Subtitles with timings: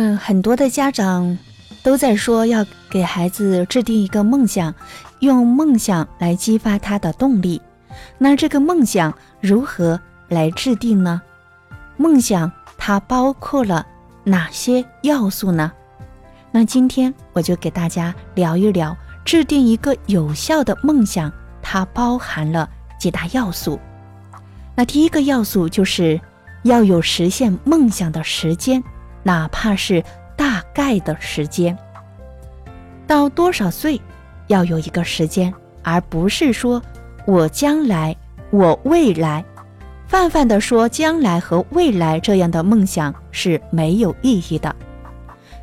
[0.00, 1.36] 嗯，很多的家长
[1.82, 4.74] 都在说要给孩子制定一个梦想，
[5.18, 7.60] 用梦想来激发他的动力。
[8.16, 11.20] 那这个梦想如何来制定呢？
[11.98, 13.86] 梦想它包括了
[14.24, 15.70] 哪些要素呢？
[16.50, 21.30] 那今天我就给大家聊一聊制定一个有效的梦想，
[21.60, 22.66] 它包含了
[22.98, 23.78] 几大要素。
[24.74, 26.18] 那第一个要素就是
[26.62, 28.82] 要有实现梦想的时间，
[29.22, 30.02] 哪怕是
[30.36, 31.76] 大概的时间。
[33.06, 34.00] 到多少岁
[34.46, 36.82] 要有一个时间，而不是说
[37.26, 38.16] 我将来、
[38.50, 39.44] 我未来，
[40.06, 44.74] 泛泛的说将来和未来这样的梦想是没有意义的。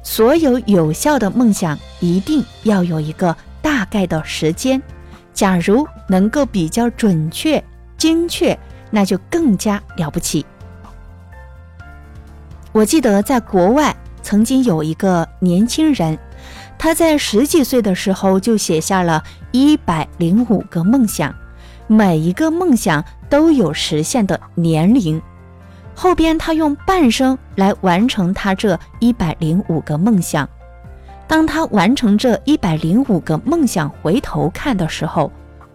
[0.04, 4.82] 所有有效的梦想一定要有一个大概的时间，
[5.34, 7.62] 假如能够比较准确、
[7.98, 8.58] 精确，
[8.90, 10.46] 那就更加了不起。
[12.78, 16.16] 我记得在国外曾经有一个年轻人，
[16.78, 21.34] 他在十几岁的时候就写下了一百零五个梦想，
[21.88, 25.20] 每一个梦想都有实现的年龄。
[25.96, 30.48] 后边他用半生来完成他这一百零五个梦想。
[31.28, 35.32] 当他完成这一百零五个梦想，回头看的时候，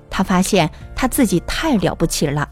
[0.08, 2.48] 他发现他自己太了不起了。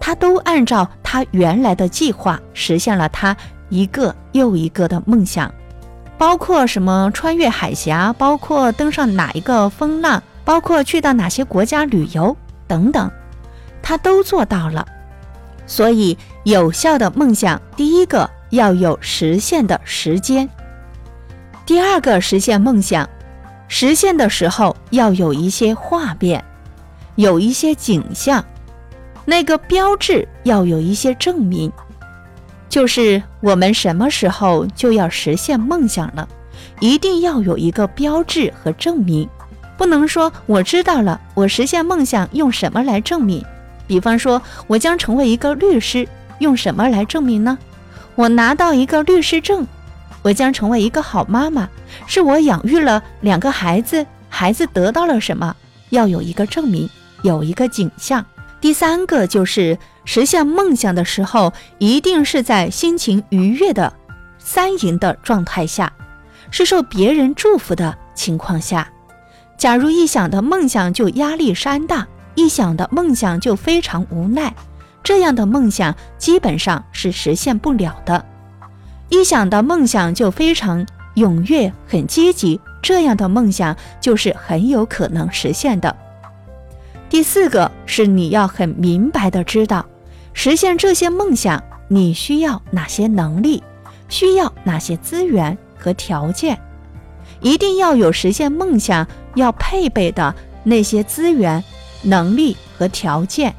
[0.00, 3.36] 他都按照他原来的计划实现了他
[3.68, 5.52] 一个又一个的梦想，
[6.18, 13.10] 包括什么穿越海峡，包括登上哪一个风浪，包括去到哪些国家旅游等等，
[13.82, 14.86] 他都做到了。
[15.66, 20.46] 所以，有效的梦想，第一个要有实现的时间；
[21.64, 23.08] 第二个，实现梦想，
[23.66, 26.44] 实现的时候要有一些画面，
[27.16, 28.44] 有一些景象，
[29.24, 31.72] 那个标志要有一些证明，
[32.74, 36.28] 就是我们什么时候就要实现梦想了，
[36.80, 39.28] 一定要有一个标志和证明，
[39.76, 43.44] 不能说我知道了，我实现梦想用什么来证明？
[43.86, 46.08] 比方说，我将成为一个律师，
[46.40, 47.56] 用什么来证明呢？
[48.16, 49.64] 我拿到一个律师证，
[50.22, 51.68] 我将成为一个好妈妈，
[52.08, 55.54] 是我养育了两个孩子，孩子得到了什么？
[55.90, 56.90] 要有一个证明，
[57.22, 58.26] 有一个景象。
[58.64, 59.76] 第三个就是
[60.06, 63.92] 实现梦想的时候，一定是在心情愉悦的
[64.38, 65.92] 三赢的状态下，
[66.50, 68.88] 是受别人祝福的情况下。
[69.58, 72.06] 假如一想到梦想就压力山大。
[72.36, 74.54] 一想到梦想就非常无奈，
[75.02, 78.24] 这样的梦想基本上是实现不了的。
[79.10, 80.86] 一想到梦想就非常
[81.16, 85.94] 踊跃、很积极，这样的梦想就是很有可能实现的。
[87.08, 89.84] 第四个是你要很明白的知道，
[90.32, 93.62] 实现这些梦想你需要哪些能力，
[94.08, 96.60] 需要哪些资源和条件，
[97.40, 101.62] 一定要有实现梦想要配备的那些资源。
[102.06, 103.54] 能力和条件。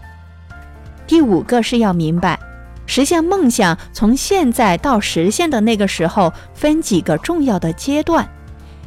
[1.08, 2.40] 第五个是要明白，
[2.86, 8.30] 实现梦想从现在到实现的那个时候分几个重要的阶段，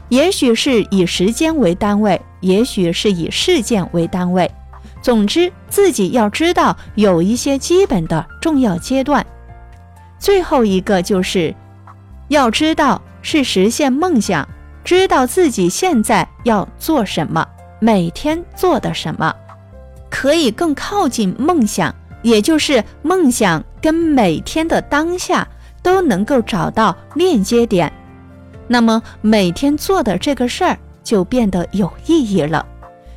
[0.08, 4.50] 也许是以时间为单位，也许是以事件为单位。
[5.00, 9.24] 总之，自己要知道有一些基本的重要阶段。
[10.18, 11.54] 最后一个就是
[12.28, 14.46] 要知道是实现梦想，
[14.82, 17.46] 知道自己现在要做什么，
[17.78, 19.32] 每天做的什么。
[20.10, 25.46] 可以更靠近梦想，也就是梦想跟每天的当下
[25.82, 27.92] 都能够找到链接点，
[28.68, 32.64] 那么每天做的这个事儿就变得有意义了，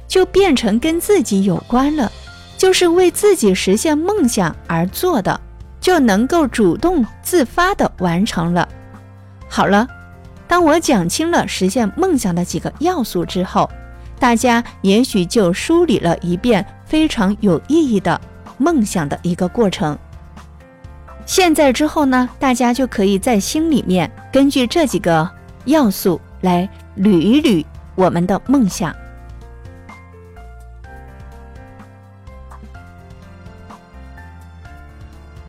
[0.08, 2.12] 就变成跟自己有关了，
[2.58, 5.40] 就是为自己实现梦想而做的，
[5.80, 8.68] 就能够主动自发的完成了。
[9.48, 9.88] 好了，
[10.48, 13.70] 当我讲清了实现梦想的几个要素之后。
[14.20, 18.22] 大家也许就梳理了一遍非常有意义的
[18.60, 19.98] 梦想的一个过程。
[21.26, 25.28] 现在之后呢，大家就可以在心里面根据这几个
[25.66, 26.68] 要素来
[26.98, 27.66] 捋一捋
[27.96, 28.96] 我们的梦想。